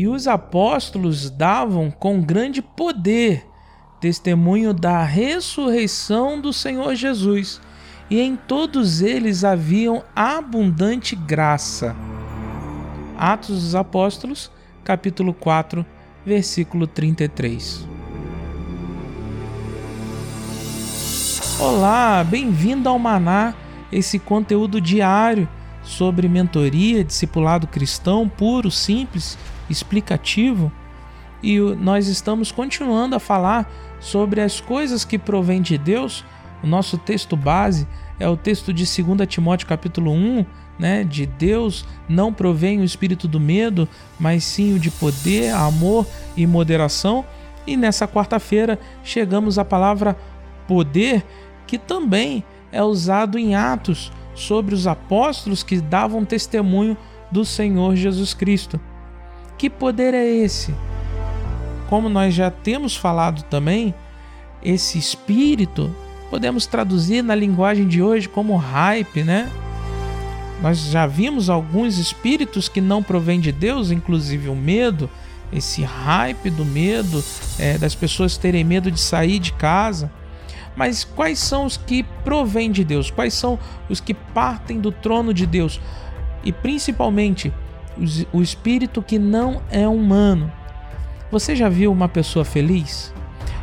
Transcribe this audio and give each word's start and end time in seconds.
E 0.00 0.08
os 0.08 0.26
apóstolos 0.26 1.28
davam 1.28 1.90
com 1.90 2.22
grande 2.22 2.62
poder 2.62 3.46
testemunho 4.00 4.72
da 4.72 5.04
ressurreição 5.04 6.40
do 6.40 6.54
Senhor 6.54 6.94
Jesus, 6.94 7.60
e 8.08 8.18
em 8.18 8.34
todos 8.34 9.02
eles 9.02 9.44
haviam 9.44 10.02
abundante 10.16 11.14
graça. 11.14 11.94
Atos 13.18 13.62
dos 13.62 13.74
Apóstolos, 13.74 14.50
capítulo 14.82 15.34
4, 15.34 15.84
versículo 16.24 16.86
33. 16.86 17.86
Olá, 21.58 22.24
bem-vindo 22.24 22.88
ao 22.88 22.98
Maná, 22.98 23.52
esse 23.92 24.18
conteúdo 24.18 24.80
diário 24.80 25.46
sobre 25.82 26.28
mentoria, 26.28 27.04
discipulado 27.04 27.66
cristão 27.66 28.28
puro, 28.28 28.70
simples, 28.70 29.38
explicativo. 29.68 30.70
E 31.42 31.58
nós 31.58 32.06
estamos 32.06 32.52
continuando 32.52 33.16
a 33.16 33.20
falar 33.20 33.70
sobre 33.98 34.40
as 34.40 34.60
coisas 34.60 35.04
que 35.04 35.18
provêm 35.18 35.62
de 35.62 35.78
Deus. 35.78 36.24
O 36.62 36.66
nosso 36.66 36.98
texto 36.98 37.36
base 37.36 37.86
é 38.18 38.28
o 38.28 38.36
texto 38.36 38.72
de 38.72 38.84
2 38.84 39.26
Timóteo 39.26 39.66
capítulo 39.66 40.12
1, 40.12 40.44
né? 40.78 41.04
De 41.04 41.24
Deus 41.24 41.86
não 42.08 42.32
provém 42.32 42.80
o 42.80 42.84
espírito 42.84 43.26
do 43.26 43.40
medo, 43.40 43.88
mas 44.18 44.44
sim 44.44 44.74
o 44.74 44.78
de 44.78 44.90
poder, 44.90 45.54
amor 45.54 46.06
e 46.36 46.46
moderação. 46.46 47.24
E 47.66 47.76
nessa 47.76 48.06
quarta-feira 48.06 48.78
chegamos 49.02 49.58
à 49.58 49.64
palavra 49.64 50.16
poder, 50.66 51.24
que 51.66 51.78
também 51.78 52.44
é 52.70 52.82
usado 52.82 53.38
em 53.38 53.54
Atos 53.54 54.12
sobre 54.40 54.74
os 54.74 54.86
apóstolos 54.86 55.62
que 55.62 55.80
davam 55.80 56.24
testemunho 56.24 56.96
do 57.30 57.44
Senhor 57.44 57.94
Jesus 57.96 58.34
Cristo. 58.34 58.80
Que 59.56 59.68
poder 59.68 60.14
é 60.14 60.26
esse? 60.26 60.74
Como 61.88 62.08
nós 62.08 62.34
já 62.34 62.50
temos 62.50 62.96
falado 62.96 63.42
também, 63.44 63.94
esse 64.62 64.98
espírito 64.98 65.94
podemos 66.30 66.64
traduzir 66.66 67.22
na 67.22 67.34
linguagem 67.34 67.86
de 67.86 68.00
hoje 68.00 68.28
como 68.28 68.56
hype, 68.56 69.24
né? 69.24 69.50
Nós 70.62 70.78
já 70.78 71.06
vimos 71.06 71.48
alguns 71.48 71.98
espíritos 71.98 72.68
que 72.68 72.80
não 72.80 73.02
provêm 73.02 73.40
de 73.40 73.50
Deus, 73.50 73.90
inclusive 73.90 74.48
o 74.48 74.54
medo, 74.54 75.10
esse 75.52 75.82
hype 75.82 76.50
do 76.50 76.64
medo, 76.64 77.24
é, 77.58 77.78
das 77.78 77.94
pessoas 77.94 78.36
terem 78.36 78.62
medo 78.62 78.90
de 78.90 79.00
sair 79.00 79.38
de 79.38 79.52
casa. 79.52 80.12
Mas 80.80 81.04
quais 81.04 81.38
são 81.38 81.66
os 81.66 81.76
que 81.76 82.02
provêm 82.24 82.72
de 82.72 82.82
Deus? 82.82 83.10
Quais 83.10 83.34
são 83.34 83.58
os 83.86 84.00
que 84.00 84.14
partem 84.14 84.80
do 84.80 84.90
trono 84.90 85.34
de 85.34 85.44
Deus? 85.44 85.78
E 86.42 86.54
principalmente 86.54 87.52
o 88.32 88.40
espírito 88.40 89.02
que 89.02 89.18
não 89.18 89.60
é 89.70 89.86
humano. 89.86 90.50
Você 91.30 91.54
já 91.54 91.68
viu 91.68 91.92
uma 91.92 92.08
pessoa 92.08 92.46
feliz? 92.46 93.12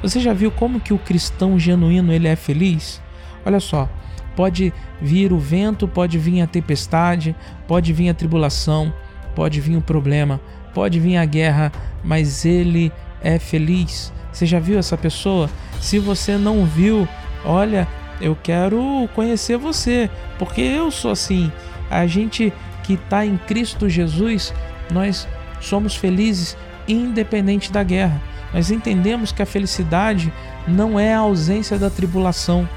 Você 0.00 0.20
já 0.20 0.32
viu 0.32 0.50
como 0.50 0.80
que 0.80 0.94
o 0.94 0.98
cristão 0.98 1.58
genuíno 1.58 2.14
ele 2.14 2.28
é 2.28 2.34
feliz? 2.34 2.98
Olha 3.44 3.60
só, 3.60 3.90
pode 4.34 4.72
vir 4.98 5.34
o 5.34 5.38
vento, 5.38 5.86
pode 5.86 6.16
vir 6.16 6.40
a 6.40 6.46
tempestade, 6.46 7.36
pode 7.68 7.92
vir 7.92 8.08
a 8.08 8.14
tribulação, 8.14 8.90
pode 9.34 9.60
vir 9.60 9.76
o 9.76 9.82
problema, 9.82 10.40
pode 10.72 10.98
vir 10.98 11.18
a 11.18 11.26
guerra, 11.26 11.70
mas 12.02 12.46
ele 12.46 12.90
é 13.20 13.38
feliz. 13.38 14.10
Você 14.32 14.46
já 14.46 14.58
viu 14.58 14.78
essa 14.78 14.96
pessoa? 14.96 15.50
Se 15.82 15.98
você 15.98 16.38
não 16.38 16.64
viu, 16.64 17.08
olha, 17.44 17.88
eu 18.20 18.38
quero 18.40 19.08
conhecer 19.16 19.58
você, 19.58 20.08
porque 20.38 20.60
eu 20.60 20.92
sou 20.92 21.10
assim. 21.10 21.50
A 21.90 22.06
gente 22.06 22.52
que 22.84 22.94
está 22.94 23.26
em 23.26 23.36
Cristo 23.36 23.88
Jesus, 23.88 24.54
nós 24.92 25.26
somos 25.60 25.96
felizes 25.96 26.56
independente 26.86 27.72
da 27.72 27.82
guerra. 27.82 28.22
Nós 28.54 28.70
entendemos 28.70 29.32
que 29.32 29.42
a 29.42 29.46
felicidade 29.46 30.32
não 30.68 31.00
é 31.00 31.14
a 31.14 31.18
ausência 31.18 31.76
da 31.76 31.90
tribulação. 31.90 32.68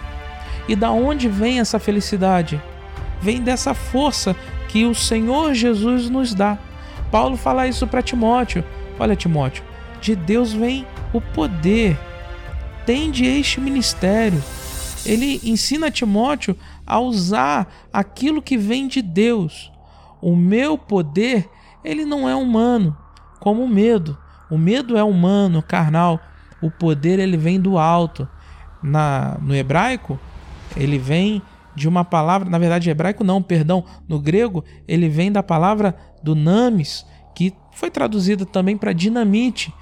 E 0.67 0.75
da 0.75 0.89
onde 0.89 1.29
vem 1.29 1.59
essa 1.59 1.77
felicidade? 1.77 2.59
Vem 3.21 3.39
dessa 3.39 3.75
força 3.75 4.35
que 4.67 4.83
o 4.83 4.95
Senhor 4.95 5.53
Jesus 5.53 6.09
nos 6.09 6.33
dá. 6.33 6.57
Paulo 7.11 7.37
fala 7.37 7.67
isso 7.67 7.85
para 7.85 8.01
Timóteo. 8.01 8.63
Olha, 8.97 9.15
Timóteo, 9.15 9.63
de 10.01 10.15
Deus 10.15 10.51
vem 10.53 10.87
o 11.13 11.21
poder. 11.21 11.95
Tende 12.85 13.25
este 13.25 13.59
ministério. 13.59 14.41
Ele 15.05 15.39
ensina 15.43 15.91
Timóteo 15.91 16.55
a 16.85 16.99
usar 16.99 17.87
aquilo 17.91 18.41
que 18.41 18.57
vem 18.57 18.87
de 18.87 19.01
Deus. 19.01 19.71
O 20.21 20.35
meu 20.35 20.77
poder, 20.77 21.49
ele 21.83 22.05
não 22.05 22.27
é 22.27 22.35
humano 22.35 22.95
como 23.39 23.63
o 23.63 23.67
medo. 23.67 24.17
O 24.49 24.57
medo 24.57 24.97
é 24.97 25.03
humano, 25.03 25.61
carnal. 25.61 26.19
O 26.61 26.71
poder 26.71 27.19
ele 27.19 27.37
vem 27.37 27.59
do 27.59 27.77
alto. 27.77 28.27
Na 28.81 29.37
no 29.41 29.55
hebraico, 29.55 30.19
ele 30.75 30.97
vem 30.97 31.41
de 31.75 31.87
uma 31.87 32.05
palavra, 32.05 32.49
na 32.49 32.57
verdade, 32.57 32.89
hebraico 32.89 33.23
não, 33.23 33.41
perdão, 33.41 33.83
no 34.07 34.19
grego, 34.19 34.63
ele 34.87 35.09
vem 35.09 35.31
da 35.31 35.43
palavra 35.43 35.95
do 36.23 36.33
namis, 36.33 37.05
que 37.35 37.53
foi 37.73 37.91
traduzida 37.91 38.45
também 38.45 38.77
para 38.77 38.93
dinamite. 38.93 39.73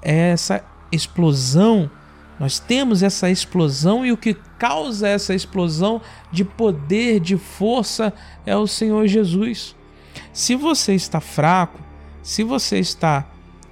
É 0.00 0.30
essa 0.30 0.64
explosão. 0.90 1.90
Nós 2.38 2.58
temos 2.58 3.02
essa 3.02 3.30
explosão 3.30 4.04
e 4.04 4.12
o 4.12 4.16
que 4.16 4.34
causa 4.58 5.08
essa 5.08 5.34
explosão 5.34 6.00
de 6.30 6.44
poder, 6.44 7.20
de 7.20 7.36
força 7.36 8.12
é 8.44 8.56
o 8.56 8.66
Senhor 8.66 9.06
Jesus. 9.06 9.76
Se 10.32 10.54
você 10.54 10.94
está 10.94 11.20
fraco, 11.20 11.78
se 12.22 12.42
você 12.42 12.78
está 12.78 13.26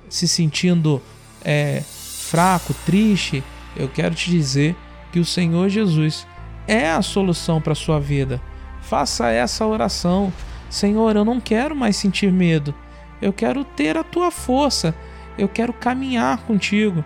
se 0.08 0.26
sentindo 0.28 1.00
é, 1.44 1.82
fraco, 1.82 2.74
triste, 2.84 3.42
eu 3.76 3.88
quero 3.88 4.14
te 4.14 4.30
dizer 4.30 4.76
que 5.12 5.18
o 5.18 5.24
Senhor 5.24 5.68
Jesus 5.68 6.26
é 6.66 6.90
a 6.90 7.02
solução 7.02 7.60
para 7.60 7.72
a 7.72 7.76
sua 7.76 7.98
vida. 7.98 8.40
Faça 8.82 9.30
essa 9.30 9.66
oração. 9.66 10.32
Senhor, 10.68 11.16
eu 11.16 11.24
não 11.24 11.40
quero 11.40 11.74
mais 11.74 11.96
sentir 11.96 12.30
medo. 12.30 12.74
Eu 13.20 13.32
quero 13.32 13.64
ter 13.64 13.96
a 13.96 14.04
tua 14.04 14.30
força. 14.30 14.94
Eu 15.36 15.48
quero 15.48 15.72
caminhar 15.72 16.38
contigo. 16.38 17.04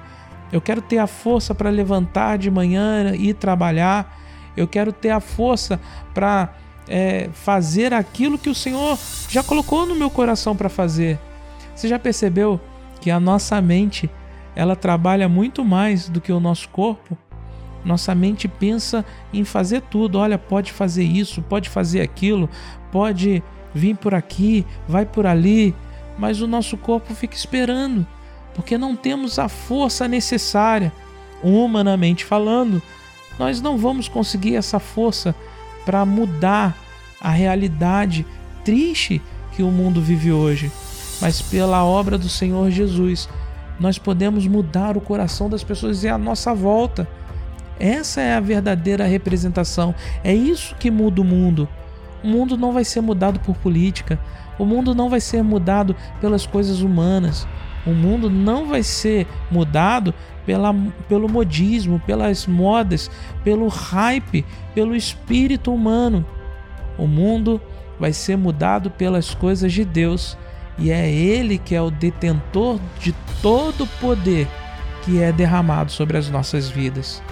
Eu 0.52 0.60
quero 0.60 0.80
ter 0.80 0.98
a 0.98 1.06
força 1.06 1.54
para 1.54 1.70
levantar 1.70 2.38
de 2.38 2.50
manhã 2.50 3.14
e 3.14 3.34
trabalhar. 3.34 4.18
Eu 4.56 4.68
quero 4.68 4.92
ter 4.92 5.10
a 5.10 5.20
força 5.20 5.80
para 6.12 6.54
é, 6.88 7.28
fazer 7.32 7.92
aquilo 7.92 8.38
que 8.38 8.50
o 8.50 8.54
Senhor 8.54 8.98
já 9.28 9.42
colocou 9.42 9.86
no 9.86 9.94
meu 9.94 10.10
coração 10.10 10.54
para 10.54 10.68
fazer. 10.68 11.18
Você 11.74 11.88
já 11.88 11.98
percebeu 11.98 12.60
que 13.00 13.10
a 13.10 13.18
nossa 13.18 13.60
mente 13.60 14.08
ela 14.54 14.76
trabalha 14.76 15.28
muito 15.28 15.64
mais 15.64 16.08
do 16.08 16.20
que 16.20 16.32
o 16.32 16.38
nosso 16.38 16.68
corpo? 16.68 17.18
Nossa 17.84 18.14
mente 18.14 18.48
pensa 18.48 19.04
em 19.32 19.44
fazer 19.44 19.82
tudo. 19.82 20.18
Olha, 20.18 20.38
pode 20.38 20.72
fazer 20.72 21.04
isso, 21.04 21.42
pode 21.42 21.68
fazer 21.68 22.00
aquilo, 22.00 22.48
pode 22.90 23.42
vir 23.74 23.96
por 23.96 24.14
aqui, 24.14 24.64
vai 24.88 25.04
por 25.04 25.26
ali, 25.26 25.74
mas 26.16 26.40
o 26.40 26.46
nosso 26.46 26.76
corpo 26.76 27.12
fica 27.14 27.34
esperando, 27.34 28.06
porque 28.54 28.78
não 28.78 28.94
temos 28.94 29.38
a 29.38 29.48
força 29.48 30.06
necessária, 30.08 30.92
humanamente 31.42 32.24
falando. 32.24 32.80
Nós 33.38 33.60
não 33.60 33.76
vamos 33.76 34.08
conseguir 34.08 34.56
essa 34.56 34.78
força 34.78 35.34
para 35.84 36.04
mudar 36.04 36.76
a 37.20 37.30
realidade 37.30 38.24
triste 38.64 39.20
que 39.52 39.62
o 39.62 39.70
mundo 39.70 40.00
vive 40.00 40.32
hoje 40.32 40.70
mas 41.20 41.40
pela 41.40 41.84
obra 41.84 42.18
do 42.18 42.28
Senhor 42.28 42.70
Jesus, 42.70 43.28
nós 43.78 43.98
podemos 43.98 44.46
mudar 44.46 44.96
o 44.96 45.00
coração 45.00 45.48
das 45.48 45.64
pessoas 45.64 46.04
e 46.04 46.08
a 46.08 46.18
nossa 46.18 46.54
volta. 46.54 47.08
Essa 47.78 48.20
é 48.20 48.34
a 48.34 48.40
verdadeira 48.40 49.06
representação. 49.06 49.94
É 50.22 50.34
isso 50.34 50.74
que 50.76 50.90
muda 50.90 51.20
o 51.20 51.24
mundo. 51.24 51.68
O 52.22 52.28
mundo 52.28 52.56
não 52.56 52.72
vai 52.72 52.84
ser 52.84 53.00
mudado 53.00 53.40
por 53.40 53.56
política. 53.56 54.18
O 54.58 54.64
mundo 54.64 54.94
não 54.94 55.08
vai 55.08 55.20
ser 55.20 55.42
mudado 55.42 55.96
pelas 56.20 56.46
coisas 56.46 56.80
humanas. 56.80 57.48
O 57.86 57.90
mundo 57.90 58.30
não 58.30 58.66
vai 58.66 58.82
ser 58.82 59.26
mudado 59.50 60.14
pela, 60.46 60.74
pelo 61.08 61.28
modismo, 61.28 62.00
pelas 62.00 62.46
modas, 62.46 63.10
pelo 63.42 63.68
hype, 63.68 64.44
pelo 64.74 64.96
espírito 64.96 65.72
humano. 65.72 66.24
O 66.96 67.06
mundo 67.06 67.60
vai 67.98 68.12
ser 68.12 68.36
mudado 68.36 68.90
pelas 68.90 69.34
coisas 69.34 69.72
de 69.72 69.84
Deus 69.84 70.36
e 70.78 70.90
é 70.90 71.10
Ele 71.10 71.58
que 71.58 71.74
é 71.74 71.82
o 71.82 71.90
detentor 71.90 72.80
de 73.00 73.14
todo 73.42 73.84
o 73.84 73.88
poder 74.00 74.48
que 75.02 75.20
é 75.20 75.30
derramado 75.30 75.92
sobre 75.92 76.16
as 76.16 76.30
nossas 76.30 76.68
vidas. 76.68 77.22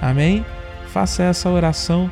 Amém? 0.00 0.44
Faça 0.88 1.22
essa 1.24 1.48
oração 1.48 2.10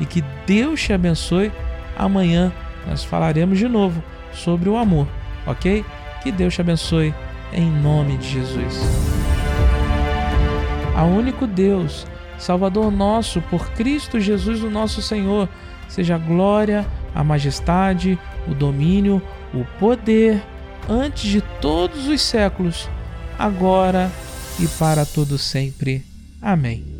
e 0.00 0.04
que 0.04 0.22
Deus 0.46 0.82
te 0.82 0.92
abençoe. 0.92 1.52
Amanhã 1.96 2.52
nós 2.86 3.04
falaremos 3.04 3.58
de 3.58 3.68
novo 3.68 4.02
sobre 4.32 4.68
o 4.68 4.76
amor, 4.76 5.06
ok? 5.46 5.84
Que 6.22 6.32
Deus 6.32 6.54
te 6.54 6.60
abençoe 6.60 7.14
em 7.52 7.70
nome 7.70 8.16
de 8.18 8.28
Jesus. 8.28 8.80
A 10.94 11.04
único 11.04 11.46
Deus, 11.46 12.06
Salvador 12.38 12.90
nosso, 12.90 13.40
por 13.42 13.70
Cristo 13.70 14.20
Jesus, 14.20 14.62
o 14.62 14.70
nosso 14.70 15.00
Senhor, 15.00 15.48
seja 15.88 16.16
a 16.16 16.18
glória, 16.18 16.86
a 17.14 17.22
majestade, 17.22 18.18
o 18.46 18.54
domínio, 18.54 19.22
o 19.54 19.64
poder 19.78 20.42
antes 20.88 21.30
de 21.30 21.40
todos 21.60 22.08
os 22.08 22.20
séculos, 22.20 22.88
agora 23.38 24.10
e 24.58 24.66
para 24.66 25.06
todo 25.06 25.38
sempre. 25.38 26.04
Amém. 26.40 26.97